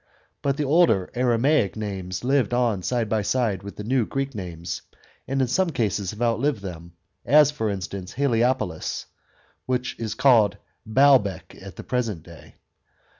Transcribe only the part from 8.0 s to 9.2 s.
Heliopolis,